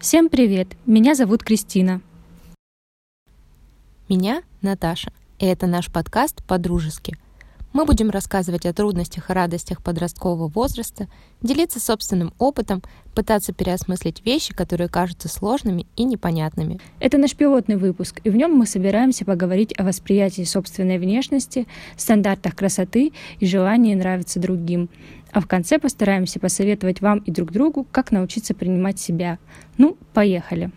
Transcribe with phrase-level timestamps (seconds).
[0.00, 0.68] Всем привет!
[0.86, 2.00] Меня зовут Кристина.
[4.08, 5.10] Меня Наташа,
[5.40, 7.16] и это наш подкаст «По-дружески».
[7.72, 11.08] Мы будем рассказывать о трудностях и радостях подросткового возраста,
[11.42, 12.82] делиться собственным опытом,
[13.14, 16.80] пытаться переосмыслить вещи, которые кажутся сложными и непонятными.
[17.00, 22.54] Это наш пилотный выпуск, и в нем мы собираемся поговорить о восприятии собственной внешности, стандартах
[22.54, 24.88] красоты и желании нравиться другим.
[25.32, 29.38] А в конце постараемся посоветовать вам и друг другу, как научиться принимать себя.
[29.76, 30.70] Ну, поехали!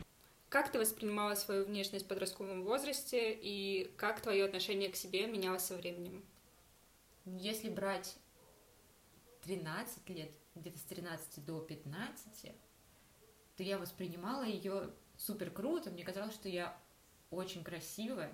[0.50, 5.64] Как ты воспринимала свою внешность в подростковом возрасте и как твое отношение к себе менялось
[5.64, 6.24] со временем?
[7.26, 8.18] Если брать
[9.46, 12.52] 13 лет, где-то с 13 до 15,
[13.56, 15.90] то я воспринимала ее супер круто.
[15.90, 16.76] Мне казалось, что я
[17.30, 18.32] очень красивая.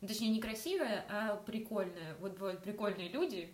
[0.00, 2.14] Ну, точнее, не красивая, а прикольная.
[2.20, 3.52] Вот бывают прикольные люди,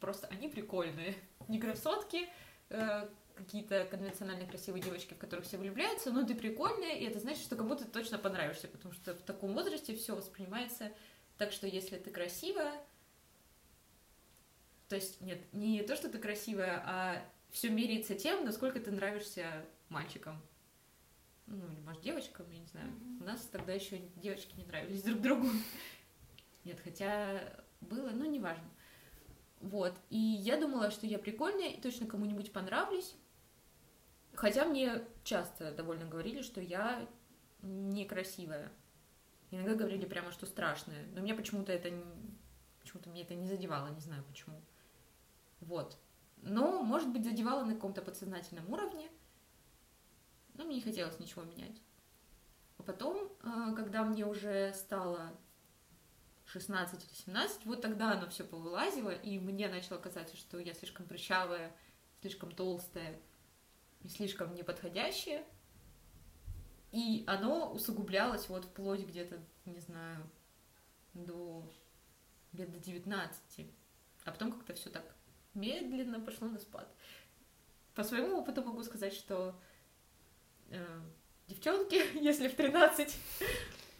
[0.00, 1.14] просто они прикольные.
[1.48, 2.28] Не красотки,
[2.70, 7.42] э, какие-то конвенционально красивые девочки, в которых все влюбляются, но ты прикольная, и это значит,
[7.42, 10.92] что кому-то точно понравишься, потому что в таком возрасте все воспринимается
[11.38, 12.72] так, что если ты красивая,
[14.88, 19.64] то есть, нет, не то, что ты красивая, а все меряется тем, насколько ты нравишься
[19.88, 20.40] мальчикам.
[21.46, 22.88] Ну, или, может, девочкам, я не знаю.
[22.88, 23.22] Mm-hmm.
[23.22, 25.48] У нас тогда еще девочки не нравились друг другу.
[26.64, 27.40] Нет, хотя
[27.80, 28.68] было, но неважно.
[29.60, 29.94] Вот.
[30.08, 33.14] И я думала, что я прикольная и точно кому-нибудь понравлюсь.
[34.34, 37.06] Хотя мне часто довольно говорили, что я
[37.62, 38.72] некрасивая.
[39.50, 41.06] Иногда говорили прямо, что страшная.
[41.14, 41.92] Но меня почему-то это
[42.80, 44.60] почему-то мне это не задевало, не знаю почему.
[45.60, 45.98] Вот.
[46.38, 49.08] Но, может быть, задевало на каком-то подсознательном уровне.
[50.54, 51.80] Но мне не хотелось ничего менять.
[52.78, 55.32] А потом, а, когда мне уже стало
[56.52, 61.06] 16 или 17, вот тогда оно все повылазило, и мне начало казаться, что я слишком
[61.06, 61.74] прыщавая,
[62.20, 63.18] слишком толстая,
[64.02, 65.44] и слишком неподходящее.
[66.90, 70.28] И оно усугублялось вот вплоть где-то, не знаю,
[71.14, 71.64] до
[72.52, 73.70] лет до 19.
[74.24, 75.04] А потом как-то все так
[75.54, 76.92] медленно пошло на спад.
[77.94, 79.54] По своему опыту могу сказать, что
[80.70, 81.00] э,
[81.46, 83.16] девчонки, если в 13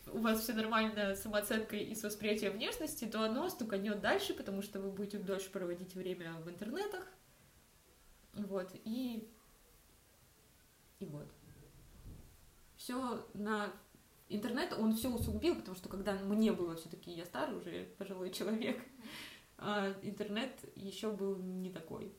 [0.09, 4.62] у вас все нормально с самооценкой и с восприятием внешности, то оно стуканет дальше, потому
[4.62, 7.06] что вы будете дольше проводить время в интернетах.
[8.34, 9.28] Вот, и
[11.00, 11.27] и вот.
[12.77, 13.72] Все на
[14.28, 18.82] интернет, он все усугубил, потому что когда мне было все-таки, я старый уже пожилой человек,
[19.59, 22.15] а интернет еще был не такой.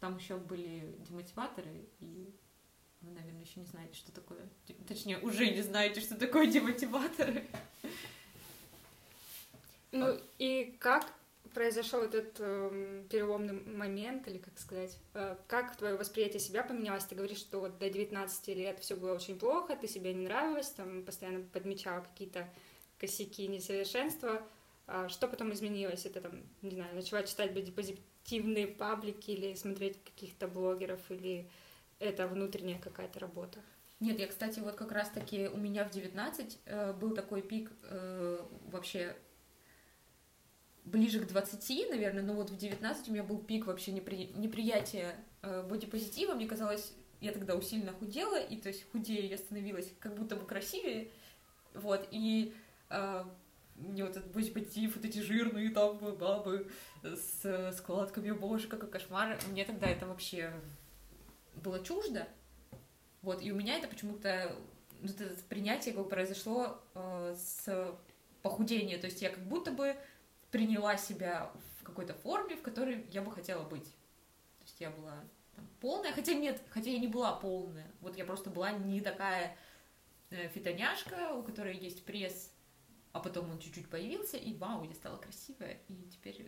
[0.00, 2.32] Там еще были демотиваторы, и
[3.00, 4.48] вы, наверное, еще не знаете, что такое.
[4.86, 7.44] Точнее, уже не знаете, что такое демотиваторы.
[9.92, 11.12] Ну и как
[11.54, 17.04] произошел этот э, переломный момент, или как сказать, э, как твое восприятие себя поменялось?
[17.04, 20.70] Ты говоришь, что вот до 19 лет все было очень плохо, ты себе не нравилась,
[20.70, 22.48] там постоянно подмечала какие-то
[22.98, 24.46] косяки, несовершенства.
[24.86, 26.06] А что потом изменилось?
[26.06, 31.48] Это там, не знаю, начала читать позитивные паблики или смотреть каких-то блогеров, или
[31.98, 33.60] это внутренняя какая-то работа?
[34.00, 38.38] Нет, я, кстати, вот как раз-таки у меня в 19 э, был такой пик э,
[38.70, 39.16] вообще
[40.84, 44.30] ближе к 20, наверное, но вот в 19 у меня был пик вообще непри...
[44.36, 46.34] неприятия э, бодипозитива.
[46.34, 50.46] Мне казалось, я тогда усиленно худела, и то есть худее я становилась как будто бы
[50.46, 51.10] красивее.
[51.74, 52.54] Вот, и
[52.90, 53.24] э,
[53.74, 56.70] мне вот этот бодипозитив, вот эти жирные там бабы
[57.02, 59.38] с складками, боже, какой кошмар.
[59.50, 60.52] Мне тогда это вообще
[61.58, 62.28] было чуждо.
[63.22, 64.56] Вот, и у меня это почему-то
[65.00, 67.94] вот это принятие как бы произошло э, с
[68.42, 68.98] похудения.
[68.98, 69.96] То есть я как будто бы
[70.50, 73.84] приняла себя в какой-то форме, в которой я бы хотела быть.
[73.84, 75.24] То есть я была
[75.54, 77.90] там, полная, хотя нет, хотя я не была полная.
[78.00, 79.56] Вот я просто была не такая
[80.30, 82.52] э, фитоняшка, у которой есть пресс,
[83.12, 86.46] а потом он чуть-чуть появился, и вау, я стала красивая, и теперь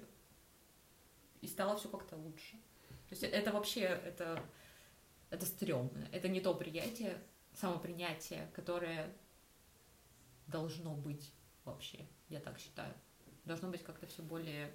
[1.41, 2.53] и стало все как-то лучше.
[3.09, 4.43] То есть это вообще, это,
[5.31, 7.19] это стрёмно, это не то приятие,
[7.55, 9.13] самопринятие, которое
[10.47, 11.33] должно быть
[11.65, 12.93] вообще, я так считаю
[13.45, 14.73] должно быть как-то все более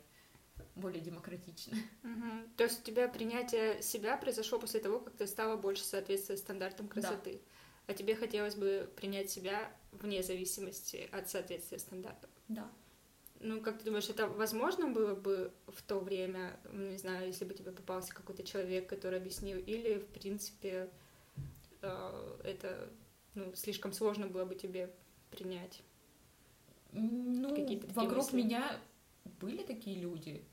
[0.75, 1.77] более демократично.
[2.03, 2.56] Угу.
[2.56, 6.88] То есть у тебя принятие себя произошло после того, как ты стала больше соответствовать стандартам
[6.88, 7.33] красоты.
[7.88, 7.94] Да.
[7.94, 12.29] А тебе хотелось бы принять себя вне зависимости от соответствия стандартам.
[12.47, 12.71] Да.
[13.39, 17.45] Ну, как ты думаешь, это возможно было бы в то время, ну, не знаю, если
[17.45, 20.89] бы тебе попался какой-то человек, который объяснил, или, в принципе,
[21.81, 22.89] э, это
[23.35, 24.91] ну, слишком сложно было бы тебе
[25.31, 25.81] принять?
[26.91, 27.49] Ну,
[27.93, 28.37] вокруг мысли?
[28.37, 28.79] меня
[29.41, 30.43] были такие люди.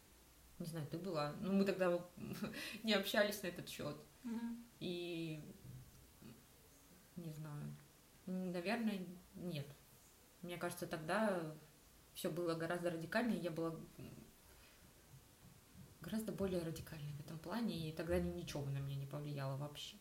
[0.58, 1.34] Не знаю, ты была.
[1.40, 2.04] Ну, мы тогда
[2.82, 3.96] не общались на этот счет.
[4.24, 4.56] Mm-hmm.
[4.80, 5.40] И
[8.26, 9.00] наверное,
[9.34, 9.66] нет.
[10.42, 11.54] Мне кажется, тогда
[12.14, 13.74] все было гораздо радикальнее, я была
[16.00, 19.96] гораздо более радикальной в этом плане, и тогда ничего на меня не повлияло вообще.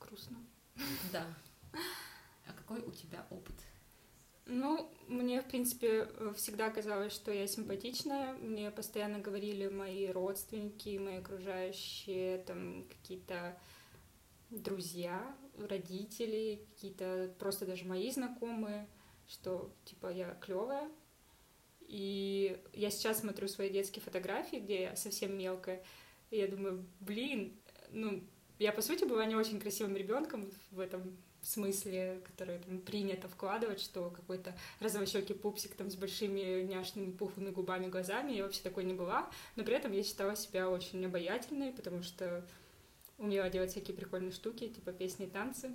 [0.00, 0.38] Грустно.
[1.12, 1.26] Да.
[2.46, 3.56] А какой у тебя опыт?
[4.46, 8.32] Ну, мне, в принципе, всегда казалось, что я симпатичная.
[8.34, 13.60] Мне постоянно говорили мои родственники, мои окружающие, там, какие-то
[14.48, 15.36] друзья,
[15.66, 18.86] родители, какие-то просто даже мои знакомые,
[19.26, 20.88] что, типа, я клевая.
[21.80, 25.82] И я сейчас смотрю свои детские фотографии, где я совсем мелкая,
[26.30, 27.56] и я думаю, блин,
[27.90, 28.22] ну,
[28.58, 33.80] я, по сути, была не очень красивым ребенком в этом смысле, который там принято вкладывать,
[33.80, 38.94] что какой-то розовощекий пупсик там с большими няшными пухлыми губами, глазами, я вообще такой не
[38.94, 42.44] была, но при этом я считала себя очень обаятельной, потому что
[43.18, 45.72] умела делать всякие прикольные штуки, типа песни и танцы,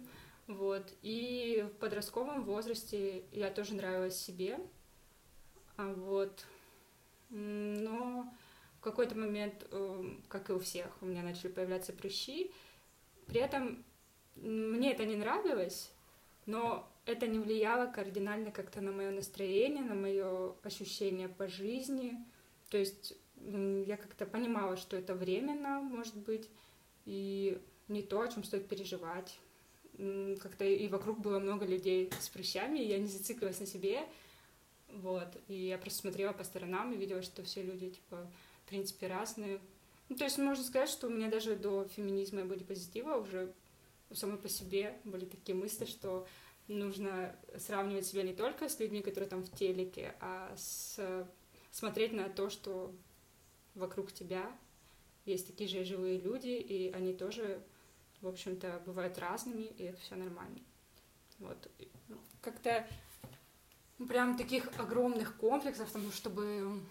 [0.48, 4.60] вот, и в подростковом возрасте я тоже нравилась себе,
[5.78, 6.46] а вот,
[7.30, 8.34] но
[8.80, 12.52] в какой-то момент, эм, как и у всех, у меня начали появляться прыщи,
[13.28, 13.84] при этом
[14.36, 15.92] мне это не нравилось,
[16.46, 22.18] но это не влияло кардинально как-то на мое настроение, на мое ощущение по жизни.
[22.70, 26.50] То есть я как-то понимала, что это временно, может быть,
[27.06, 29.38] и не то, о чем стоит переживать.
[30.42, 34.08] Как-то и вокруг было много людей с прыщами, и я не зациклилась на себе.
[34.88, 35.28] Вот.
[35.48, 38.30] И я просто смотрела по сторонам и видела, что все люди, типа,
[38.66, 39.60] в принципе, разные.
[40.10, 43.54] Ну, то есть можно сказать, что у меня даже до феминизма и бодипозитива уже
[44.12, 46.28] самой по себе были такие мысли, что
[46.68, 51.28] нужно сравнивать себя не только с людьми, которые там в телеке, а с,
[51.72, 52.94] смотреть на то, что
[53.76, 54.52] вокруг тебя
[55.26, 57.62] есть такие же живые люди, и они тоже,
[58.22, 60.60] в общем-то, бывают разными, и это все нормально.
[61.40, 61.70] Вот.
[62.08, 62.88] Ну, как-то
[64.08, 66.82] прям таких огромных комплексов, тому, чтобы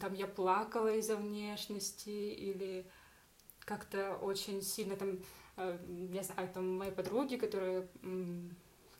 [0.00, 2.86] там я плакала из-за внешности или
[3.60, 5.20] как-то очень сильно там
[5.56, 5.78] Э,
[6.12, 7.88] я знаю, там мои подруги, которые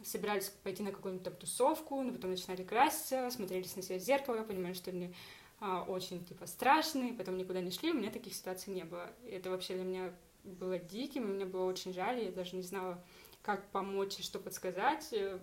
[0.03, 4.43] собирались пойти на какую-нибудь там тусовку, но потом начинали краситься, смотрелись на себя в зеркало,
[4.43, 5.15] понимали, что они
[5.61, 9.11] очень, типа, страшные, потом никуда не шли, у меня таких ситуаций не было.
[9.29, 10.15] Это вообще для меня
[10.45, 13.03] было диким, и мне было очень жаль, я даже не знала,
[13.43, 15.39] как помочь и что подсказать, э,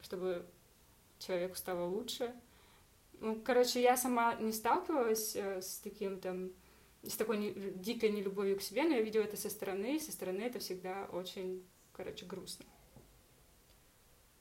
[0.00, 0.46] чтобы
[1.18, 2.34] человеку стало лучше.
[3.20, 6.50] Ну, короче, я сама не сталкивалась э, с таким там
[7.02, 10.12] с такой не, дикой нелюбовью к себе, но я видела это со стороны, и со
[10.12, 12.64] стороны это всегда очень, короче, грустно.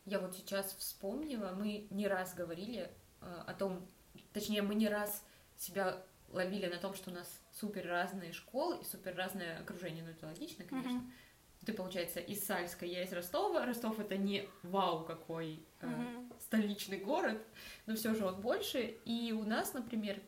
[0.06, 2.92] Я вот сейчас вспомнила, мы не раз говорили
[3.22, 3.88] э, о том,
[4.36, 5.24] точнее, мы не раз
[5.56, 10.10] себя ловили на том, что у нас супер разные школы и супер разное окружение, ну
[10.10, 10.98] это логично, конечно.
[10.98, 11.66] Mm-hmm.
[11.66, 13.66] Ты, получается, из Сальска, я из Ростова.
[13.66, 16.42] Ростов это не вау какой э, mm-hmm.
[16.42, 17.42] столичный город,
[17.86, 18.82] но все же он больше.
[19.06, 20.22] И у нас, например,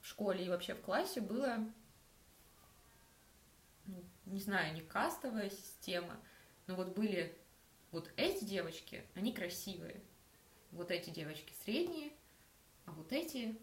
[0.00, 1.58] в школе и вообще в классе было,
[3.84, 6.16] ну, не знаю, не кастовая система,
[6.66, 7.36] но вот были
[7.92, 10.00] вот эти девочки, они красивые,
[10.72, 12.12] вот эти девочки средние,
[12.86, 13.58] а вот эти,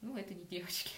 [0.00, 0.92] ну, это не девочки.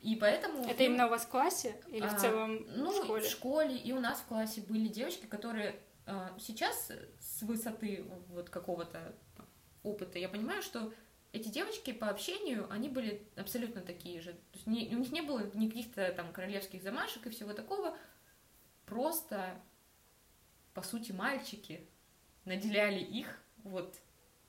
[0.00, 0.64] И поэтому...
[0.64, 3.22] Это именно у вас в классе или а, в целом ну, в школе?
[3.22, 3.76] в школе.
[3.76, 9.14] И у нас в классе были девочки, которые а, сейчас с высоты вот какого-то
[9.82, 10.92] опыта я понимаю, что
[11.32, 14.32] эти девочки по общению, они были абсолютно такие же.
[14.32, 17.96] То есть не, у них не было никаких-то там королевских замашек и всего такого.
[18.86, 19.60] Просто,
[20.74, 21.86] по сути, мальчики
[22.44, 23.94] наделяли их вот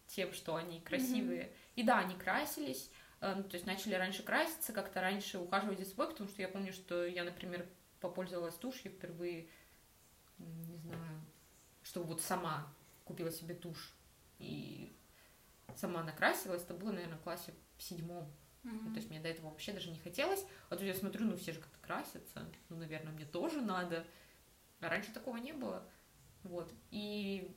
[0.07, 1.43] тем, что они красивые.
[1.43, 1.53] Mm-hmm.
[1.79, 5.85] И да, они красились, э, ну, то есть начали раньше краситься, как-то раньше ухаживать за
[5.85, 7.65] собой, потому что я помню, что я, например,
[8.01, 9.47] попользовалась тушью впервые,
[10.39, 11.21] не знаю,
[11.81, 12.67] что вот сама
[13.05, 13.95] купила себе тушь.
[14.39, 14.93] И
[15.77, 18.25] сама накрасилась, это было, наверное, в классе в седьмом.
[18.65, 18.79] Mm-hmm.
[18.83, 20.45] Ну, то есть мне до этого вообще даже не хотелось.
[20.67, 24.05] А тут я смотрю, ну все же как-то красятся, ну, наверное, мне тоже надо.
[24.81, 25.87] А раньше такого не было.
[26.43, 26.73] Вот.
[26.91, 27.55] И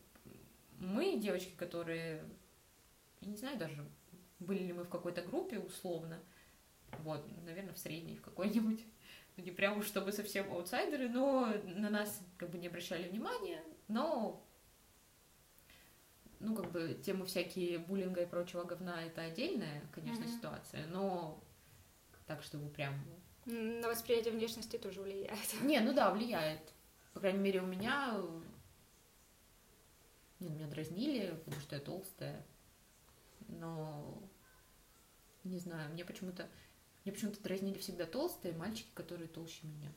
[0.78, 2.22] мы, девочки, которые,
[3.20, 3.84] я не знаю даже,
[4.42, 6.20] были ли мы в какой-то группе условно,
[6.98, 8.84] вот, наверное, в средней в какой-нибудь,
[9.36, 14.44] ну, не прямо чтобы совсем аутсайдеры, но на нас как бы не обращали внимания, но
[16.42, 20.36] ну, как бы, темы всякие буллинга и прочего говна, это отдельная, конечно, mm-hmm.
[20.36, 21.42] ситуация, но
[22.26, 22.94] так, чтобы прям...
[23.44, 25.38] На восприятие внешности тоже влияет.
[25.62, 26.72] Не, ну да, влияет.
[27.12, 28.20] По крайней мере, у меня...
[30.40, 32.44] Не, меня дразнили, потому что я толстая.
[33.48, 34.20] Но...
[35.44, 36.48] Не знаю, мне почему-то...
[37.04, 39.92] Мне почему-то дразнили всегда толстые мальчики, которые толще меня.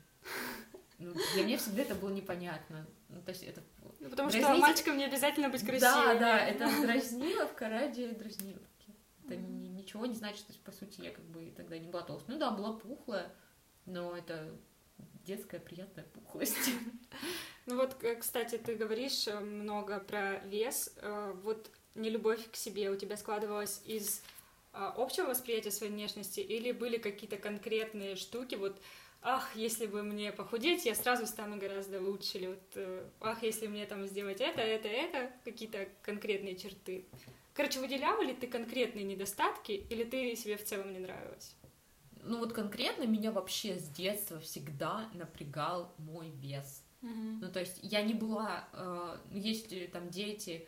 [0.97, 2.87] Ну, для меня всегда это было непонятно.
[3.09, 3.61] Ну, то есть это...
[3.99, 5.79] Ну, потому Дразнить- что мальчикам не обязательно быть красивыми.
[5.81, 8.95] Да, да, это дразниловка ради дразниловки.
[9.25, 12.01] Это ни- ничего не значит, то есть, по сути, я как бы тогда не была
[12.01, 12.35] толстая.
[12.35, 13.31] Ну да, была пухлая,
[13.85, 14.55] но это
[15.25, 16.71] детская приятная пухлость.
[17.67, 20.93] Ну вот, э, кстати, ты говоришь э, много про вес.
[20.97, 24.21] Э, Вот нелюбовь к себе у тебя складывалась из
[24.75, 28.81] общего восприятия своей внешности или были какие-то конкретные штуки, вот
[29.21, 33.67] ах, если бы мне похудеть, я сразу стану гораздо лучше, или вот э, ах, если
[33.67, 37.05] мне там сделать это, это, это, какие-то конкретные черты.
[37.53, 41.55] Короче, выделяла ли ты конкретные недостатки, или ты себе в целом не нравилась?
[42.21, 46.83] Ну вот конкретно меня вообще с детства всегда напрягал мой вес.
[47.01, 48.67] Ну, то есть я не была...
[48.73, 50.67] э, есть там дети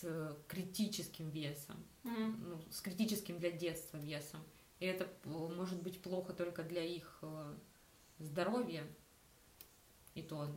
[0.00, 2.36] с э, критическим весом, Мгм.
[2.48, 4.40] ну, с критическим для детства весом.
[4.78, 7.54] И это э, может быть плохо только для их э,
[8.18, 8.86] здоровья.
[10.14, 10.50] И то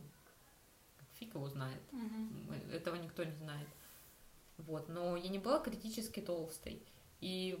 [1.18, 1.80] фиг его знает.
[1.92, 3.68] М, Этого никто не знает.
[4.58, 6.82] Вот, но я не была критически толстой.
[7.20, 7.58] И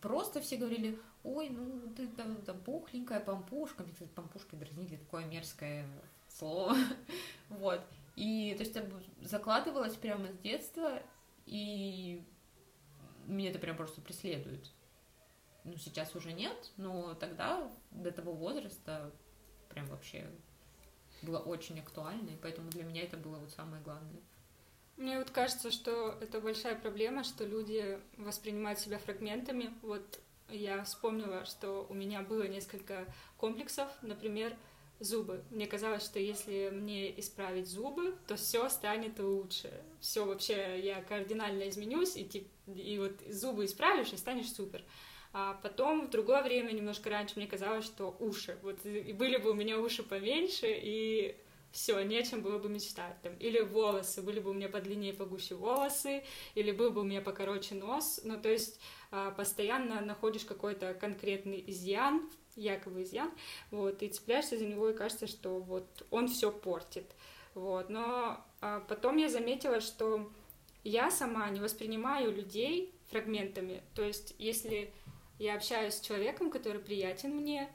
[0.00, 3.82] просто все говорили, ой, ну ты там, там пухленькая, пампушка.
[3.82, 4.10] Мне, кстати,
[4.52, 5.86] дразнили, такое мерзкое
[6.28, 6.76] слово.
[7.48, 7.80] Вот.
[8.20, 11.02] И то есть это закладывалось прямо с детства,
[11.46, 12.22] и
[13.24, 14.70] меня это прям просто преследует.
[15.64, 19.10] Ну, сейчас уже нет, но тогда, до того возраста,
[19.70, 20.30] прям вообще
[21.22, 24.20] было очень актуально, и поэтому для меня это было вот самое главное.
[24.98, 29.72] Мне вот кажется, что это большая проблема, что люди воспринимают себя фрагментами.
[29.80, 33.06] Вот я вспомнила, что у меня было несколько
[33.38, 34.54] комплексов, например,
[35.00, 35.42] зубы.
[35.50, 39.72] Мне казалось, что если мне исправить зубы, то все станет лучше.
[40.00, 44.84] Все вообще я кардинально изменюсь, и, тип- и вот зубы исправишь, и станешь супер.
[45.32, 48.58] А потом в другое время, немножко раньше, мне казалось, что уши.
[48.62, 51.36] Вот и были бы у меня уши поменьше, и
[51.72, 53.16] все, не о чем было бы мечтать.
[53.22, 53.34] Там.
[53.36, 57.76] Или волосы, были бы у меня подлиннее, погуще волосы, или был бы у меня покороче
[57.76, 58.20] нос.
[58.24, 58.80] Ну, то есть
[59.12, 63.30] а, постоянно находишь какой-то конкретный изъян, якобы изъян,
[63.70, 67.04] вот, и цепляешься за него, и кажется, что вот он все портит.
[67.54, 67.88] Вот.
[67.90, 70.30] Но а, потом я заметила, что
[70.84, 73.82] я сама не воспринимаю людей фрагментами.
[73.94, 74.92] То есть, если
[75.38, 77.68] я общаюсь с человеком, который приятен мне,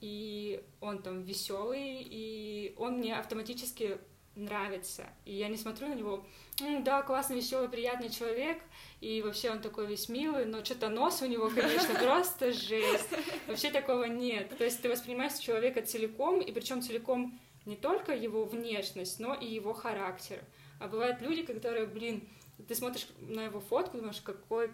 [0.00, 3.98] и он там веселый, и он мне автоматически
[4.34, 5.06] нравится.
[5.24, 6.24] И я не смотрю на него,
[6.60, 8.62] «М, да, классный, веселый, приятный человек,
[9.00, 13.08] и вообще он такой весь милый, но что-то нос у него, конечно, просто жесть.
[13.46, 14.56] Вообще такого нет.
[14.56, 19.46] То есть ты воспринимаешь человека целиком, и причем целиком не только его внешность, но и
[19.46, 20.42] его характер.
[20.80, 22.26] А бывают люди, которые, блин,
[22.66, 24.70] ты смотришь на его фотку, думаешь, какой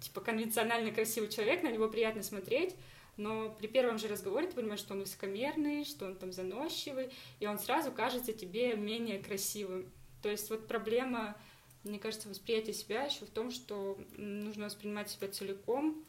[0.00, 2.74] типа конвенционально красивый человек, на него приятно смотреть,
[3.16, 7.46] но при первом же разговоре ты понимаешь, что он высокомерный, что он там заносчивый, и
[7.46, 9.92] он сразу кажется тебе менее красивым.
[10.22, 11.36] То есть вот проблема,
[11.84, 16.04] мне кажется, восприятия себя еще в том, что нужно воспринимать себя целиком,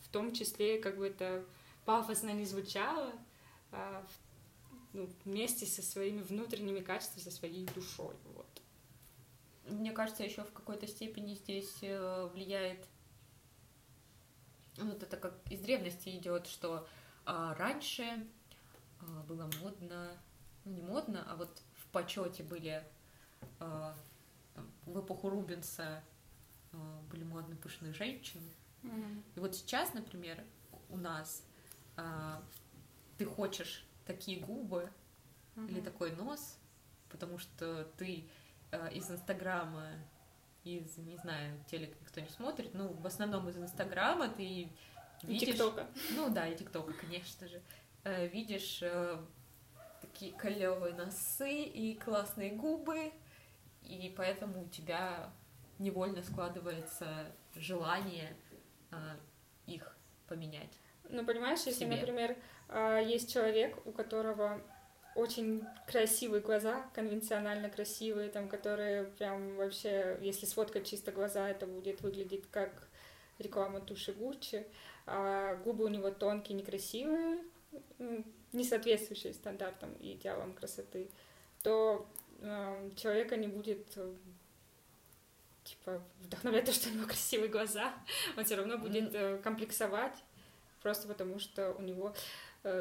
[0.00, 1.44] в том числе, как бы это
[1.84, 3.12] пафосно не звучало,
[3.72, 4.04] а,
[4.92, 8.14] ну, вместе со своими внутренними качествами, со своей душой.
[8.34, 8.62] Вот.
[9.68, 12.86] Мне кажется, еще в какой-то степени здесь э, влияет,
[14.84, 16.86] вот это как из древности идет, что
[17.24, 18.26] а, раньше
[19.00, 20.10] а, было модно,
[20.64, 22.82] ну не модно, а вот в почете были
[23.58, 23.94] а,
[24.54, 26.02] там, в эпоху Рубенса
[26.72, 28.50] а, были модны пышные женщины.
[29.34, 30.44] И вот сейчас, например,
[30.90, 31.42] у нас
[31.96, 32.42] а,
[33.18, 34.90] ты хочешь такие губы
[35.68, 36.58] или такой нос,
[37.08, 38.28] потому что ты
[38.70, 39.88] э, из Инстаграма,
[40.66, 44.72] из, не знаю, телек никто не смотрит, ну, в основном из Инстаграма ты И
[45.22, 45.48] видишь...
[45.48, 45.86] ТикТока.
[46.16, 47.62] Ну да, и ТикТока, конечно же.
[48.04, 49.18] Э, видишь э,
[50.00, 53.12] такие клевые носы и классные губы,
[53.82, 55.30] и поэтому у тебя
[55.78, 58.36] невольно складывается желание
[58.92, 58.96] э,
[59.66, 59.96] их
[60.28, 60.78] поменять.
[61.08, 61.96] Ну, понимаешь, если, себе.
[61.96, 62.36] например,
[63.06, 64.60] есть человек, у которого
[65.16, 72.02] очень красивые глаза, конвенционально красивые, там, которые прям вообще, если сфоткать чисто глаза, это будет
[72.02, 72.88] выглядеть как
[73.38, 74.66] реклама туши Гуччи,
[75.06, 77.38] а губы у него тонкие, некрасивые,
[78.52, 81.08] не соответствующие стандартам и идеалам красоты,
[81.62, 82.06] то
[82.40, 84.14] э, человека не будет э,
[85.64, 87.94] типа вдохновлять то, что у него красивые глаза,
[88.36, 90.16] он все равно будет э, комплексовать
[90.82, 92.14] просто потому, что у него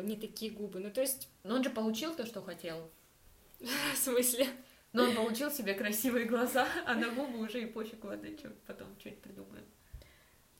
[0.04, 0.80] не такие губы.
[0.80, 2.89] Ну, то есть, Но он же получил то, что хотел.
[3.94, 4.48] в смысле?
[4.94, 8.88] Но он получил себе красивые глаза, а на губы уже и пофиг, ладно, чё, потом
[8.98, 9.65] что-нибудь придумаем.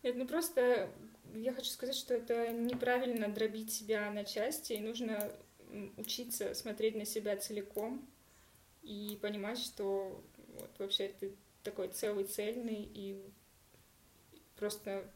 [0.04, 0.90] Нет, ну просто
[1.34, 5.32] я хочу сказать, что это неправильно дробить себя на части, и нужно
[5.98, 8.06] учиться смотреть на себя целиком
[8.84, 10.22] и понимать, что
[10.60, 13.20] вот вообще ты такой целый, цельный, и
[14.58, 15.10] просто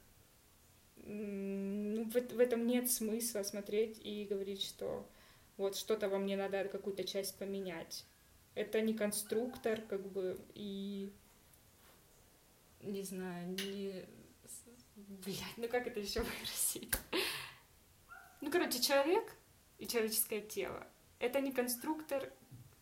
[1.09, 5.07] ну, в, в этом нет смысла смотреть и говорить, что
[5.57, 8.05] вот что-то во мне надо какую-то часть поменять.
[8.55, 11.11] Это не конструктор, как бы, и
[12.81, 14.05] не знаю, не...
[14.95, 16.93] Блядь, ну как это еще выразить?
[18.41, 19.35] Ну, короче, человек
[19.79, 20.87] и человеческое тело—
[21.19, 22.31] это не конструктор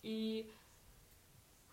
[0.04, 0.52] и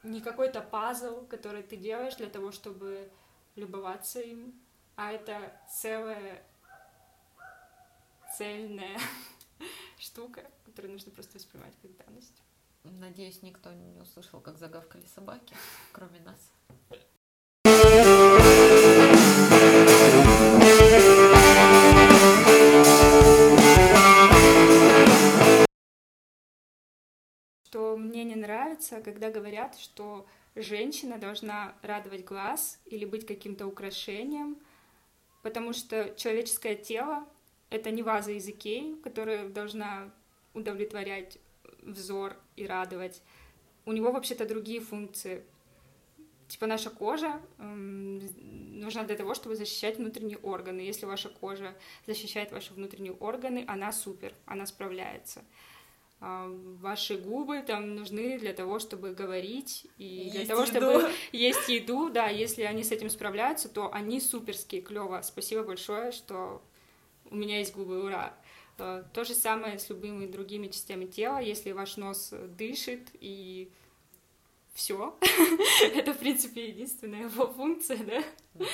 [0.03, 3.11] не какой-то пазл, который ты делаешь для того, чтобы
[3.57, 4.55] любоваться им,
[4.97, 6.43] а это целая
[8.37, 8.99] цельная
[9.99, 12.43] штука, которую нужно просто воспринимать как данность.
[12.85, 15.57] Надеюсь, никто не услышал, как загавкали собаки,
[15.93, 16.53] кроме нас.
[27.65, 34.59] Что мне не нравится, когда говорят, что женщина должна радовать глаз или быть каким-то украшением,
[35.45, 37.29] потому что человеческое тело—
[37.71, 40.11] это не ваза из Икеи, которая должна
[40.55, 41.39] удовлетворять
[41.83, 43.21] взор и радовать.
[43.85, 45.45] У него вообще-то другие функции.
[46.49, 48.23] Типа наша кожа эм,
[48.81, 50.81] нужна для того, чтобы защищать внутренние органы.
[50.81, 51.75] Если ваша кожа
[52.07, 55.45] защищает ваши внутренние органы, она супер, она справляется.
[56.27, 56.51] А,
[56.81, 60.71] ваши губы там нужны для того, чтобы говорить и есть для того, еду.
[60.71, 65.21] чтобы есть еду, да, если они с этим справляются, то они суперские, клево.
[65.23, 66.63] Спасибо большое, что
[67.31, 68.35] у меня есть губы, ура.
[68.79, 73.71] А, то же самое с любыми другими частями тела, если ваш нос дышит и
[74.75, 75.17] все.
[75.95, 78.23] Это, в принципе, единственная его функция, да?
[78.55, 78.67] Ну,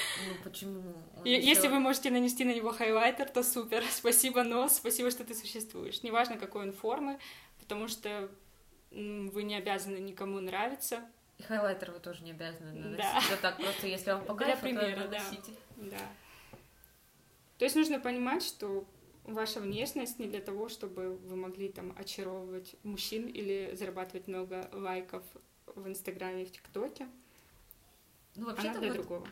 [0.43, 0.83] почему?
[1.25, 3.85] Если вы можете нанести на него хайлайтер, то супер.
[3.91, 6.03] Спасибо, нос, спасибо, что ты существуешь.
[6.03, 7.19] Неважно, какой он формы,
[7.61, 8.31] потому что
[8.91, 11.03] вы не обязаны никому нравиться.
[11.39, 12.99] И хайлайтер вы тоже не обязаны наносить.
[12.99, 13.23] Да.
[13.33, 15.23] Это так просто, если вам по Для примера, да.
[15.77, 15.99] да.
[17.59, 18.87] То есть нужно понимать, что
[19.25, 25.23] ваша внешность не для того, чтобы вы могли там очаровывать мужчин или зарабатывать много лайков
[25.77, 27.09] в Инстаграме и в ТикТоке.
[28.37, 29.29] Ну, вообще Она для вот, другого.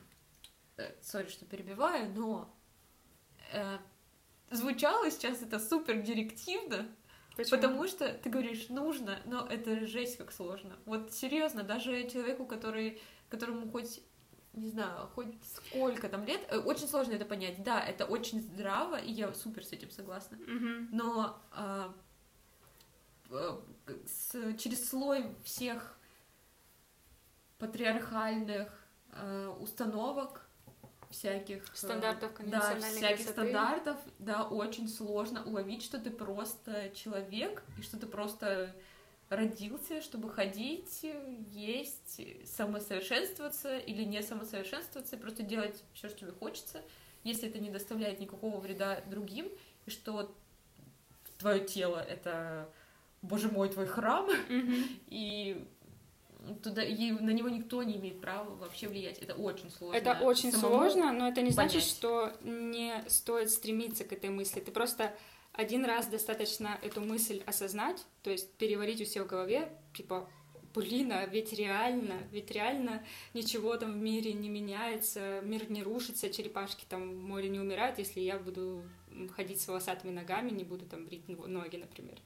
[0.77, 2.55] Э, сори, что перебиваю, но
[3.53, 3.79] э,
[4.51, 6.89] звучало сейчас это супер директивно,
[7.37, 7.57] Почему?
[7.57, 10.77] Потому что ты говоришь нужно, но это жесть как сложно.
[10.85, 14.03] Вот серьезно, даже человеку, который, которому хоть
[14.55, 17.63] не знаю, хоть сколько там лет, э, очень сложно это понять.
[17.63, 20.35] Да, это очень здраво, и я супер с этим согласна.
[20.37, 20.89] Mm-hmm.
[20.91, 21.95] Но а,
[24.07, 25.98] с, через слой всех
[27.59, 28.69] патриархальных
[29.13, 30.49] э, установок
[31.11, 33.33] всяких э, стандартов да, всяких красоты.
[33.33, 38.75] стандартов, да, очень сложно уловить, что ты просто человек и что ты просто
[39.29, 41.05] родился, чтобы ходить,
[41.51, 46.83] есть, самосовершенствоваться или не самосовершенствоваться, просто делать все, что тебе хочется,
[47.25, 49.51] если это не доставляет никакого вреда другим,
[49.87, 50.35] и что
[51.39, 52.69] твое тело это,
[53.21, 55.01] боже мой, твой храм, mm-hmm.
[55.09, 55.69] и
[56.63, 59.19] туда и на него никто не имеет права вообще влиять.
[59.19, 59.97] Это очень сложно.
[59.97, 61.73] Это очень сложно, но это не понять.
[61.73, 64.61] значит, что не стоит стремиться к этой мысли.
[64.61, 65.15] Ты просто
[65.53, 70.31] один раз достаточно эту мысль осознать, то есть переварить у себя в голове, типа,
[70.73, 76.31] блин, а ведь реально, ведь реально ничего там в мире не меняется, мир не рушится,
[76.31, 78.85] черепашки там в море не умирают, если я буду
[79.35, 82.19] ходить с волосатыми ногами, не буду там брить ноги, например.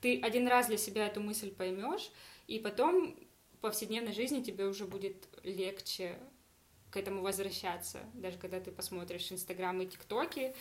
[0.00, 2.10] Ты один раз для себя эту мысль поймешь,
[2.48, 3.14] и потом
[3.60, 6.18] повседневной жизни тебе уже будет легче
[6.90, 8.00] к этому возвращаться.
[8.14, 10.54] Даже когда ты посмотришь Инстаграм и ТикТоки,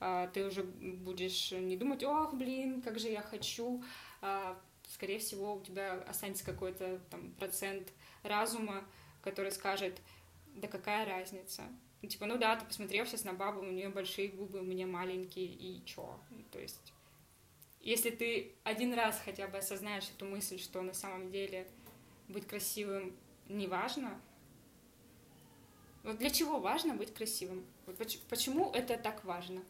[0.00, 3.82] а, ты уже будешь не думать, ох, блин, как же я хочу.
[4.20, 7.92] А, скорее всего, у тебя останется какой-то там процент
[8.22, 8.84] разума,
[9.22, 10.00] который скажет,
[10.46, 11.62] да какая разница?
[12.02, 14.86] Ну, типа, ну да, ты посмотрел сейчас на бабу, у нее большие губы, у меня
[14.86, 16.20] маленькие, и чё?
[16.30, 16.92] Ну, то есть,
[17.80, 21.66] если ты один раз хотя бы осознаешь эту мысль, что на самом деле
[22.28, 23.16] быть красивым
[23.48, 24.18] не важно.
[26.02, 27.64] Вот для чего важно быть красивым?
[27.86, 27.96] Вот
[28.28, 29.62] почему это так важно?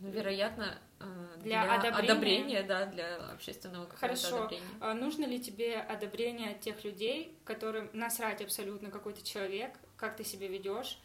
[0.00, 2.12] Ну, вероятно, э, для, для одобрения.
[2.12, 4.36] одобрения, да, для общественного Хорошо.
[4.36, 4.68] одобрения.
[4.80, 10.48] А нужно ли тебе одобрение тех людей, которым насрать абсолютно какой-то человек, как ты себя
[10.48, 10.98] ведешь,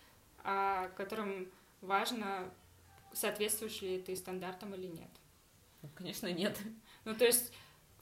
[0.44, 2.52] а которым важно,
[3.14, 5.10] соответствуешь ли ты стандартам или нет?
[5.82, 6.58] Ну, конечно, нет.
[7.06, 7.54] Ну, то есть,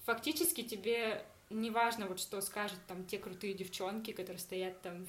[0.06, 5.06] фактически тебе неважно, вот что скажут там те крутые девчонки, которые стоят там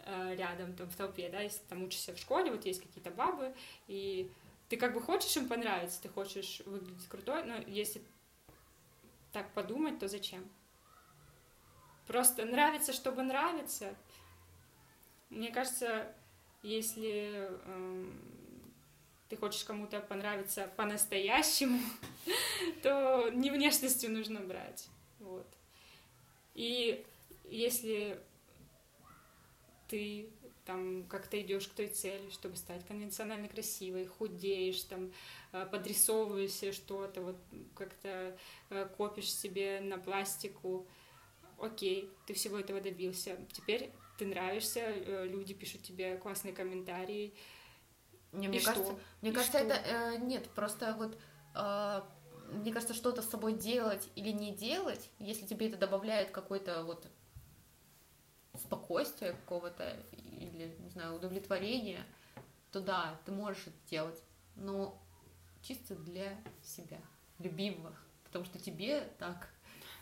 [0.00, 3.54] э, рядом там в толпе, да, если там учишься в школе, вот есть какие-то бабы,
[3.86, 4.30] и
[4.68, 8.02] ты как бы хочешь им понравиться, ты хочешь выглядеть крутой, но если
[9.32, 10.48] так подумать, то зачем?
[12.06, 13.94] Просто нравится, чтобы нравиться.
[15.28, 16.10] Мне кажется,
[16.62, 18.06] если э,
[19.28, 21.80] ты хочешь кому-то понравиться по-настоящему,
[22.82, 24.88] то не внешностью нужно брать.
[25.18, 25.46] Вот.
[26.58, 27.06] И
[27.44, 28.18] если
[29.86, 30.28] ты
[30.64, 35.12] там как-то идешь к той цели, чтобы стать конвенционально красивой, худеешь, там
[35.52, 37.36] э, подрисовываешь что-то, вот
[37.76, 38.36] как-то
[38.70, 40.88] э, копишь себе на пластику,
[41.60, 47.34] окей, ты всего этого добился, теперь ты нравишься, э, люди пишут тебе классные комментарии.
[48.32, 49.00] Не, мне и кажется, что?
[49.22, 49.68] мне и кажется, что?
[49.68, 51.16] это э, нет, просто вот
[51.54, 52.00] э,
[52.52, 57.06] мне кажется, что-то с собой делать или не делать, если тебе это добавляет какой-то вот
[58.54, 62.04] спокойствия какого-то или, не знаю, удовлетворения,
[62.72, 64.22] то да, ты можешь это делать,
[64.56, 65.00] но
[65.62, 67.00] чисто для себя,
[67.38, 69.48] любимого, потому что тебе так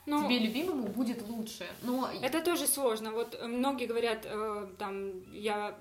[0.06, 1.66] но тебе любимому будет лучше.
[1.82, 3.10] Но это тоже сложно.
[3.10, 5.76] Вот многие говорят, э, там, я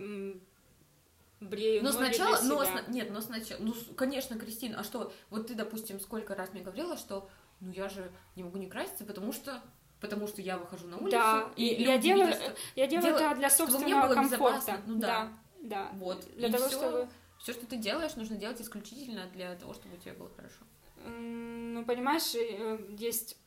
[1.39, 2.81] брею но сначала, но сна...
[2.87, 5.11] нет, но сначала, ну конечно, Кристина, а что?
[5.29, 9.05] Вот ты, допустим, сколько раз мне говорила, что, ну я же не могу не краситься,
[9.05, 9.61] потому что
[9.99, 11.11] потому что я выхожу на улицу.
[11.11, 13.17] Да, и я делаю, видят, я делаю дел...
[13.17, 14.81] это для собственного комфорта.
[14.85, 15.07] Ну да.
[15.07, 15.89] да, да.
[15.93, 16.25] Вот.
[16.35, 19.95] Для и того, все, чтобы все, что ты делаешь, нужно делать исключительно для того, чтобы
[19.95, 20.63] у тебя было хорошо.
[21.07, 23.37] Ну, понимаешь, э, есть,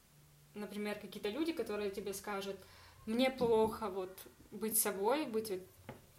[0.54, 2.56] например, какие-то люди, которые тебе скажут,
[3.06, 4.16] мне плохо вот
[4.50, 5.62] быть собой, быть вот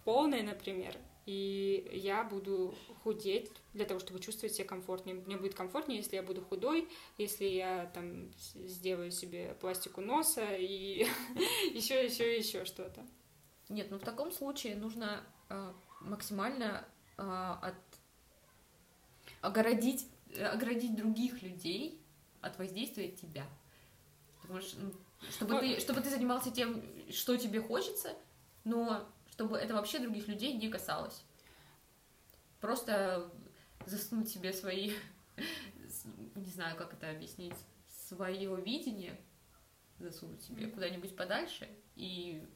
[0.04, 0.94] полной, например,
[1.26, 5.16] и я буду худеть для того, чтобы чувствовать себя комфортнее.
[5.16, 11.06] Мне будет комфортнее, если я буду худой, если я там сделаю себе пластику носа и
[11.72, 13.06] еще, еще, еще что-то.
[13.68, 16.84] Нет, ну в таком случае нужно э, максимально
[17.16, 17.74] э, от
[19.40, 20.06] огородить,
[20.38, 22.00] оградить других людей
[22.40, 23.46] от воздействия тебя.
[24.42, 24.76] Потому что,
[25.30, 28.16] чтобы, ну, ты, чтобы ты занимался тем, что тебе хочется,
[28.64, 29.08] но
[29.40, 31.24] чтобы это вообще других людей не касалось.
[32.60, 33.30] Просто
[33.86, 34.92] заснуть себе свои,
[36.34, 37.54] не знаю, как это объяснить,
[37.88, 39.18] свое видение,
[39.98, 42.46] засунуть себе куда-нибудь подальше и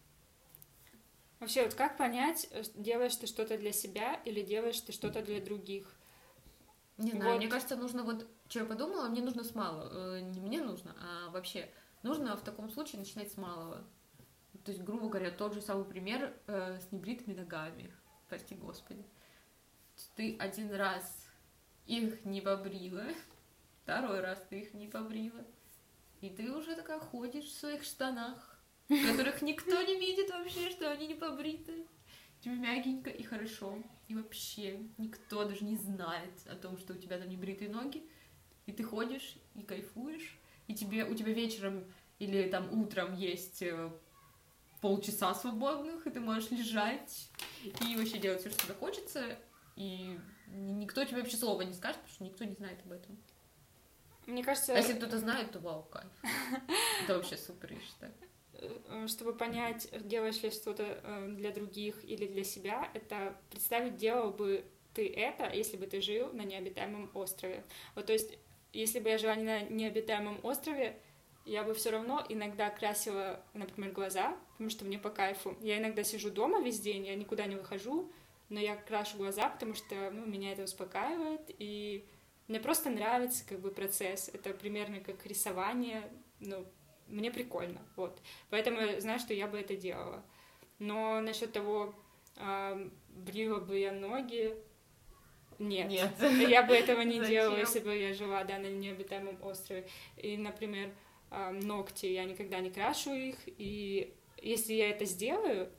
[1.40, 5.40] Вообще, вот как понять, э, делаешь ты что-то для себя или делаешь ты что-то для
[5.40, 5.90] других?
[6.99, 7.38] Не знаю, вот.
[7.38, 10.16] мне кажется, нужно вот, что я подумала, мне нужно с малого.
[10.16, 11.70] Э, не мне нужно, а вообще
[12.03, 13.85] нужно в таком случае начинать с малого.
[14.64, 17.92] То есть, грубо говоря, тот же самый пример э, с небритыми ногами.
[18.29, 19.05] Прости господи.
[20.16, 21.29] Ты один раз
[21.87, 23.05] их не побрила,
[23.83, 25.44] второй раз ты их не побрила,
[26.20, 30.90] и ты уже такая ходишь в своих штанах, в которых никто не видит вообще, что
[30.90, 31.87] они не побриты.
[32.40, 33.79] Тебе мягенько и хорошо.
[34.09, 38.03] И вообще никто даже не знает о том, что у тебя там не бритые ноги.
[38.66, 40.38] И ты ходишь и кайфуешь.
[40.66, 41.85] И тебе, у тебя вечером
[42.18, 43.90] или там утром есть э,
[44.85, 47.31] полчаса свободных, и ты можешь лежать
[47.64, 49.38] и вообще делать все, что тебе хочется,
[49.77, 50.18] и
[50.49, 53.16] никто тебе вообще слова не скажет, потому что никто не знает об этом.
[54.27, 54.75] Мне кажется...
[54.75, 56.12] А если кто-то знает, то вау, кайф.
[57.03, 58.12] Это вообще супер, я считаю.
[58.53, 64.33] Э, чтобы понять, делаешь ли что-то э, для других или для себя, это представить, делал
[64.33, 67.64] бы ты это, если бы ты жил на необитаемом острове.
[67.94, 68.37] Вот, то есть,
[68.75, 71.01] если бы я жила не на необитаемом острове,
[71.45, 75.57] я бы все равно иногда красила, например, глаза, потому что мне по кайфу.
[75.61, 78.11] Я иногда сижу дома весь день, я никуда не выхожу,
[78.49, 82.07] но я крашу глаза, потому что ну, меня это успокаивает, и
[82.49, 84.31] мне просто нравится как бы процесс.
[84.33, 86.67] Это примерно как рисование, ну,
[87.09, 88.21] мне прикольно, вот.
[88.51, 90.25] Поэтому я знаю, что я бы это делала.
[90.79, 91.95] Но насчет того,
[92.37, 94.57] э, брила бы я ноги,
[95.59, 95.89] нет.
[95.89, 96.11] Нет.
[96.49, 99.87] Я бы этого не делала, если бы я жила, да, на необитаемом острове.
[100.17, 100.91] И, например,
[101.35, 105.70] э, ногти, я никогда не крашу их, и если я это сделаю,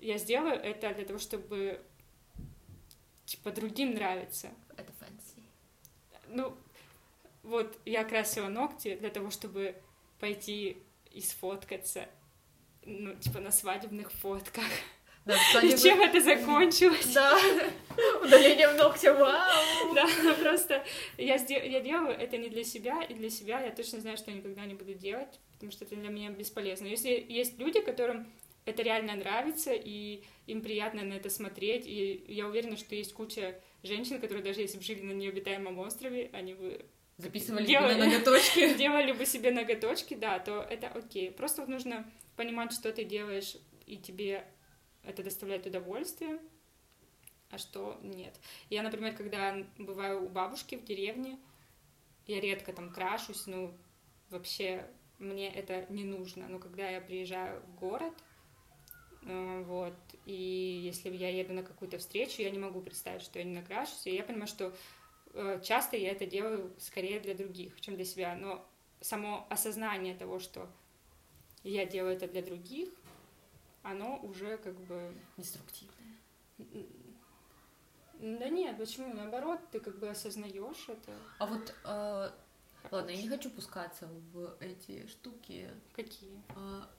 [0.00, 1.80] я сделаю это для того, чтобы
[3.24, 4.50] типа другим нравиться.
[4.76, 5.42] Это fancy.
[6.28, 6.56] Ну,
[7.42, 9.74] вот я красила ногти для того, чтобы
[10.18, 10.78] пойти
[11.12, 12.08] и сфоткаться,
[12.84, 14.64] ну, типа на свадебных фотках.
[15.28, 17.12] Да, и чем это закончилось?
[17.12, 17.38] Да,
[18.22, 19.94] удалением ногтя, вау!
[19.94, 20.06] Да,
[20.40, 20.82] просто
[21.18, 24.38] я, я делаю это не для себя, и для себя я точно знаю, что я
[24.38, 26.86] никогда не буду делать, потому что это для меня бесполезно.
[26.86, 28.26] Если есть люди, которым
[28.64, 33.60] это реально нравится, и им приятно на это смотреть, и я уверена, что есть куча
[33.82, 36.86] женщин, которые даже если бы жили на необитаемом острове, они бы
[37.18, 38.74] записывали делали, себе ноготочки.
[38.78, 41.30] Делали бы себе ноготочки, да, то это окей.
[41.30, 44.46] Просто нужно понимать, что ты делаешь, и тебе
[45.02, 46.38] это доставляет удовольствие,
[47.50, 48.38] а что нет.
[48.70, 51.38] Я, например, когда бываю у бабушки в деревне,
[52.26, 53.74] я редко там крашусь, ну,
[54.28, 54.86] вообще
[55.18, 56.48] мне это не нужно.
[56.48, 58.12] Но когда я приезжаю в город,
[59.22, 59.94] э, вот,
[60.26, 64.06] и если я еду на какую-то встречу, я не могу представить, что я не накрашусь,
[64.06, 64.74] и я понимаю, что
[65.32, 68.66] э, часто я это делаю скорее для других, чем для себя, но
[69.00, 70.68] само осознание того, что
[71.62, 72.90] я делаю это для других,
[73.82, 75.14] оно уже как бы...
[75.36, 75.94] Деструктивное.
[78.20, 79.14] Да нет, почему?
[79.14, 81.12] Наоборот, ты как бы осознаешь это.
[81.38, 82.30] А вот, э,
[82.90, 85.70] ладно, я не хочу пускаться в эти штуки.
[85.94, 86.42] Какие?
[86.56, 86.90] А,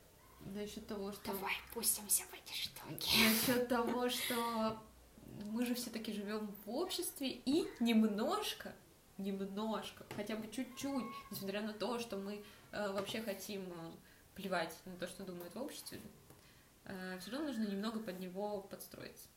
[0.46, 1.26] насчет того, что...
[1.26, 3.10] Давай пустимся в эти штуки.
[3.28, 4.82] Насчет того, что
[5.52, 8.74] мы же все-таки живем в обществе и немножко,
[9.18, 13.92] немножко, хотя бы чуть-чуть, несмотря на то, что мы э, вообще хотим э,
[14.36, 16.00] плевать на то, что думают в обществе,
[17.20, 19.28] все равно нужно немного под него подстроиться.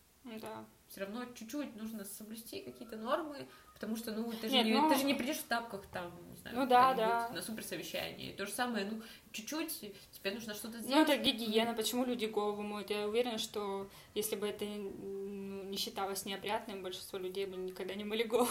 [0.40, 0.64] Да.
[0.88, 4.88] Все равно чуть-чуть нужно соблюсти какие-то нормы, потому что, ну, ты же, Нет, не, ну-
[4.88, 7.28] ты же не придешь в тапках там, не знаю, Ну да, да.
[7.30, 8.32] на суперсовещание.
[8.34, 9.02] То же самое, ну,
[9.32, 9.80] чуть-чуть,
[10.12, 11.08] тебе нужно что-то Ну, сделать.
[11.08, 12.90] это гигиена, почему люди голову моют?
[12.90, 18.04] Я уверена, что если бы это ну, не считалось неопрятным, большинство людей бы никогда не
[18.04, 18.50] мыли голову.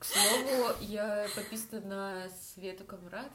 [0.00, 3.30] К слову, я подписана на Свету Камрад.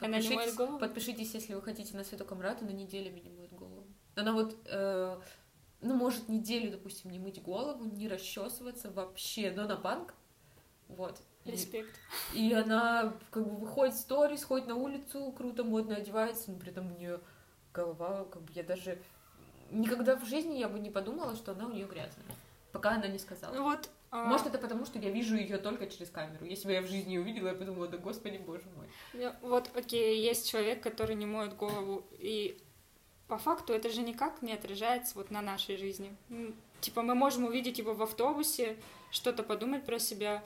[0.00, 0.78] Она не моет Подпишитесь, голову?
[0.78, 3.86] подпишитесь, если вы хотите на Свету Камрад, она неделями не моет голову.
[4.16, 5.20] Она вот, э,
[5.82, 10.14] ну, может неделю, допустим, не мыть голову, не расчесываться вообще, но на банк.
[10.88, 11.20] Вот.
[11.44, 11.90] И- Респект.
[12.34, 16.70] И она как бы выходит в сторис, ходит на улицу, круто, модно одевается, но при
[16.70, 17.20] этом у нее
[17.72, 18.98] голова, как бы я даже
[19.70, 22.26] никогда в жизни я бы не подумала, что она у нее грязная.
[22.72, 23.54] Пока она не сказала.
[23.54, 26.44] Ну вот, а, Может, это потому, что я вижу ее только через камеру.
[26.44, 29.32] Если бы я в жизни увидела, я подумала, да господи, боже мой.
[29.42, 32.58] вот, окей, есть человек, который не моет голову, и
[33.28, 36.14] по факту это же никак не отражается вот на нашей жизни.
[36.80, 38.76] Типа мы можем увидеть его в автобусе,
[39.10, 40.42] что-то подумать про себя,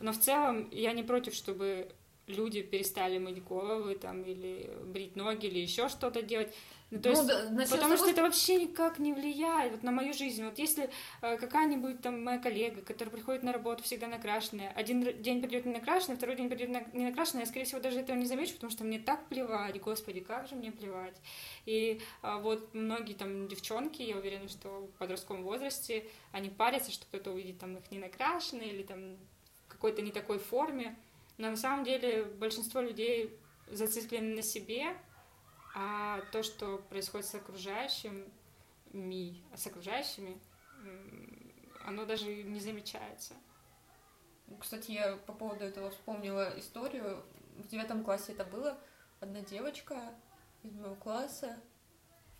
[0.00, 1.88] но в целом я не против, чтобы
[2.26, 6.54] люди перестали мыть головы там или брить ноги или еще что-то делать.
[6.92, 9.90] Ну, то Ну, есть, да, потому того, что это вообще никак не влияет вот на
[9.90, 10.44] мою жизнь.
[10.44, 10.88] Вот если
[11.20, 15.72] э, какая-нибудь там моя коллега, которая приходит на работу всегда накрашенная, один день придет не
[15.72, 18.70] накрашенная, второй день придет на- не накрашенная, я, скорее всего, даже этого не замечу, потому
[18.70, 21.16] что мне так плевать, господи, как же мне плевать.
[21.64, 27.04] И а, вот многие там девчонки, я уверена, что в подростковом возрасте, они парятся, что
[27.06, 29.16] кто-то увидит там их не накрашенные или там
[29.66, 30.96] в какой-то не такой форме.
[31.36, 33.30] Но на самом деле большинство людей
[33.70, 34.96] зациклены на себе,
[35.78, 38.32] а то, что происходит с окружающим,
[38.94, 40.40] ми, с окружающими,
[41.84, 43.34] оно даже не замечается.
[44.58, 47.22] Кстати, я по поводу этого вспомнила историю.
[47.58, 48.78] В девятом классе это было.
[49.20, 50.14] Одна девочка
[50.62, 51.60] из моего класса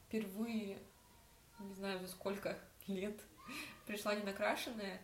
[0.06, 0.78] впервые,
[1.58, 3.20] не знаю за сколько лет,
[3.86, 5.02] пришла не накрашенная.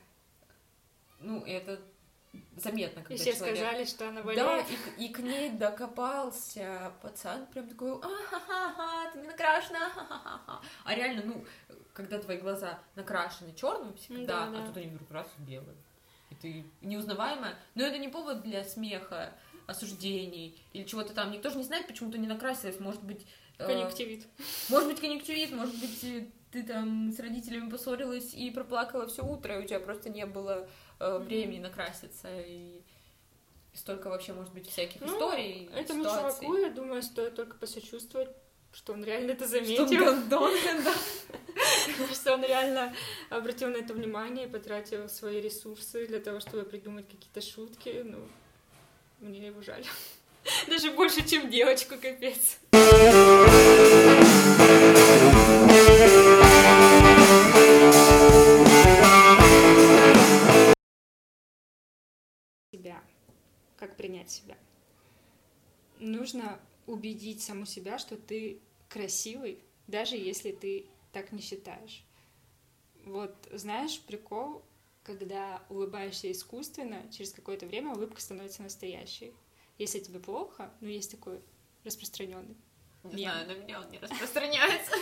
[1.18, 1.82] Ну, это
[2.56, 3.56] заметно, И когда все человек...
[3.58, 4.66] сказали, что она Да, болеет.
[4.70, 10.60] и, к- и к ней докопался пацан, прям такой, а-ха-ха, ты не накрашена, а-ха-ха-ха».
[10.84, 11.44] А реально, ну,
[11.92, 14.62] когда твои глаза накрашены черным всегда, Да, да.
[14.64, 15.76] а тут они вдруг раз и белые.
[16.30, 17.56] И ты неузнаваемая.
[17.74, 19.34] Но это не повод для смеха,
[19.66, 21.30] осуждений или чего-то там.
[21.30, 22.80] Никто же не знает, почему ты не накрасилась.
[22.80, 23.26] Может быть,
[23.58, 24.26] э, Конъюнктивит.
[24.70, 29.58] может быть, конъюнктивит, может быть, э, ты там с родителями поссорилась и проплакала все утро,
[29.60, 30.68] и у тебя просто не было
[31.02, 32.80] э, времени накраситься, и
[33.74, 36.40] столько вообще, может быть, всяких Ну, историй, Этому ситуаций.
[36.46, 38.28] чуваку, я думаю, стоит только посочувствовать,
[38.72, 40.52] что он реально это Что он заметил, гондон,
[40.84, 40.94] да.
[42.14, 42.94] что он реально
[43.30, 48.02] обратил на это внимание и потратил свои ресурсы для того, чтобы придумать какие-то шутки.
[48.04, 48.18] Ну,
[49.20, 49.84] мне его жаль.
[50.68, 52.58] Даже больше, чем девочку, капец.
[64.22, 64.56] Как принять себя?
[65.98, 68.58] Нужно убедить саму себя, что ты
[68.88, 72.04] красивый, даже если ты так не считаешь.
[73.04, 74.62] Вот знаешь прикол,
[75.02, 79.32] когда улыбаешься искусственно, через какое-то время улыбка становится настоящей.
[79.78, 81.40] Если тебе плохо, ну есть такой
[81.84, 82.56] распространенный.
[83.04, 83.32] Не Мем.
[83.32, 84.92] знаю, на меня он не распространяется.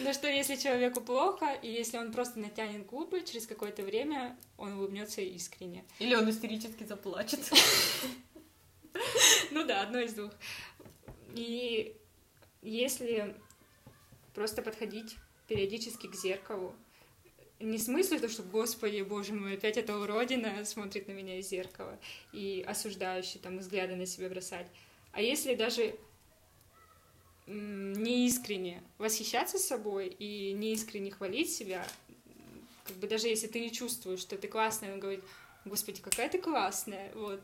[0.00, 4.72] Ну что если человеку плохо, и если он просто натянет губы, через какое-то время он
[4.72, 5.84] улыбнется искренне.
[5.98, 7.40] Или он истерически заплачет.
[9.66, 10.32] Да, одно из двух.
[11.34, 11.96] И
[12.62, 13.34] если
[14.34, 15.16] просто подходить
[15.48, 16.74] периодически к зеркалу,
[17.58, 21.48] не в смысле то, что, господи, боже мой, опять эта уродина смотрит на меня из
[21.48, 21.98] зеркала
[22.32, 24.66] и осуждающий там взгляды на себя бросать,
[25.12, 25.96] а если даже
[27.46, 31.86] неискренне восхищаться собой и неискренне хвалить себя,
[32.84, 35.24] как бы даже если ты не чувствуешь, что ты классная, он говорит,
[35.64, 37.40] господи, какая ты классная, вот,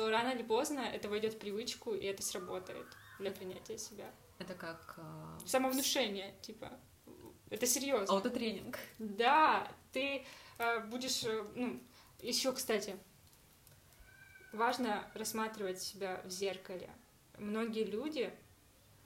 [0.00, 2.86] то рано или поздно это войдет в привычку, и это сработает
[3.18, 4.10] для принятия себя.
[4.38, 4.94] Это как...
[4.96, 6.72] а, Самовнушение, типа.
[7.50, 8.14] Это серьезно.
[8.14, 8.78] Аутотренинг.
[8.98, 10.24] Да, ты
[10.56, 11.82] э, будешь, э, ну,
[12.22, 12.96] еще, кстати,
[14.54, 16.88] важно рассматривать себя в зеркале.
[17.36, 18.32] Многие люди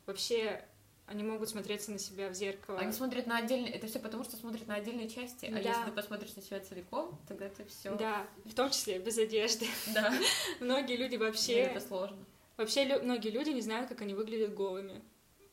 [0.07, 0.65] вообще
[1.07, 2.79] они могут смотреться на себя в зеркало.
[2.79, 3.73] Они смотрят на отдельные...
[3.73, 5.47] Это все потому, что смотрят на отдельные части.
[5.47, 5.59] А Да.
[5.59, 7.95] если ты посмотришь на себя целиком, тогда ты все.
[7.97, 9.67] Да, в том числе без одежды.
[9.95, 10.13] Да.
[10.61, 11.55] Многие люди Вообще...
[11.55, 12.25] Это сложно.
[12.57, 15.03] вообще лю- многие люди не знают, как они выглядят голыми.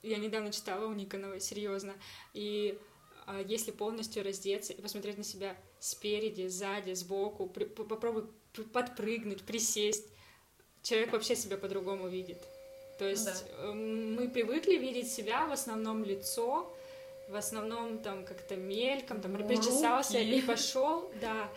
[0.03, 1.93] Я недавно читала у Никоновой, серьезно.
[2.33, 2.79] И
[3.27, 8.25] а, если полностью раздеться и посмотреть на себя спереди, сзади, сбоку, при- попробуй
[8.73, 10.07] подпрыгнуть, присесть,
[10.81, 12.41] человек вообще себя по-другому видит.
[12.97, 13.65] То есть Да.
[13.67, 16.71] эм, мы привыкли видеть себя в основном лицо,
[17.27, 19.47] в основном там как-то мельком, там Руки.
[19.47, 21.49] причесался и пошел, да.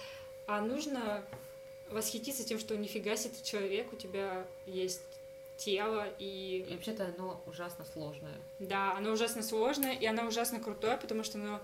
[0.46, 1.24] А нужно
[1.90, 5.02] восхититься тем, что нифига себе ты человек, у тебя есть
[5.56, 8.34] тело, и И вообще-то оно ужасно сложное.
[8.58, 11.60] да, оно ужасно сложное, и оно ужасно крутое, потому что оно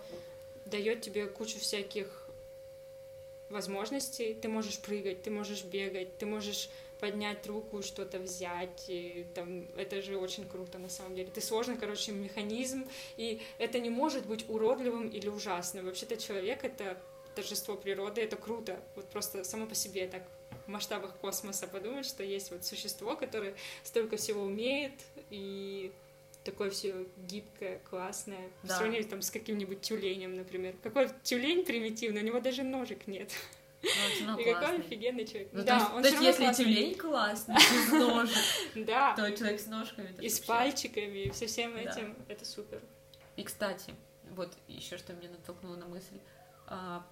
[0.67, 2.27] дает тебе кучу всяких
[3.49, 4.35] возможностей.
[4.35, 6.69] Ты можешь прыгать, ты можешь бегать, ты можешь
[7.01, 8.85] поднять руку что-то взять.
[8.89, 11.31] И, там, это же очень круто на самом деле.
[11.31, 12.87] Ты сложный, короче, механизм,
[13.17, 15.87] и это не может быть уродливым или ужасным.
[15.87, 17.01] Вообще-то человек— это
[17.35, 18.81] торжество природы, это круто.
[18.97, 20.23] Вот просто само по себе так
[20.67, 24.93] в масштабах космоса подумать, что есть вот существо, которое столько всего умеет,
[25.31, 25.93] и
[26.45, 28.51] такое все гибкое, классное.
[28.63, 28.75] Да.
[28.75, 30.75] В сравнении там с каким-нибудь тюленем, например.
[30.83, 33.31] Какой тюлень примитивный, у него даже ножек нет.
[33.83, 34.79] Ну, он и какой классный.
[34.81, 35.49] офигенный человек.
[35.53, 36.65] Ну, то да, есть, он то есть если классный.
[36.65, 38.37] тюлень классный, без ножек,
[38.87, 40.15] Да, то человек с ножками...
[40.21, 41.81] и с пальчиками, и со всем Да.
[41.81, 42.83] этим, это супер.
[43.37, 43.95] И, кстати,
[44.31, 46.19] вот еще что меня натолкнуло на мысль.
[46.67, 47.07] А,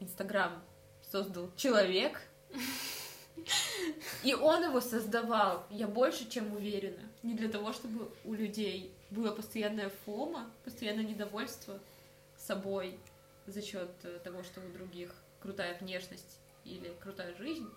[0.00, 0.62] Инстаграм
[1.02, 2.20] создал человек,
[4.24, 9.32] и он его создавал, я больше чем уверена, не для того, чтобы у людей было
[9.32, 11.78] постоянное фома, постоянное недовольство
[12.36, 12.98] собой
[13.46, 17.68] за счет э, того, что у других крутая внешность или крутая жизнь.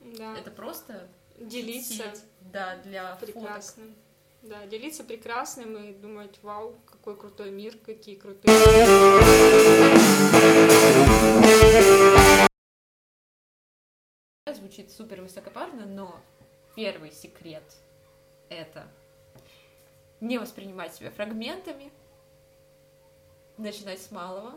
[0.00, 3.34] Да, Это просто делиться сеть, да, для фоток.
[3.34, 3.94] прекрасным.
[4.42, 8.54] Да, делиться прекрасным и думать, вау, какой крутой мир, какие крутые...
[14.54, 16.20] Звучит супер высокопарно, но
[16.74, 17.64] первый секрет
[18.48, 18.86] это
[20.20, 21.92] не воспринимать себя фрагментами,
[23.58, 24.54] начинать с малого.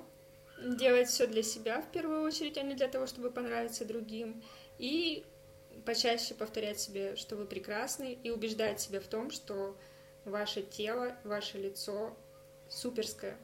[0.64, 4.44] Делать все для себя в первую очередь, а не для того, чтобы понравиться другим.
[4.78, 5.26] И
[5.86, 9.78] почаще повторять себе, что вы прекрасны, и убеждать себя в том, что
[10.26, 12.16] ваше тело, ваше лицо
[12.68, 13.38] суперское,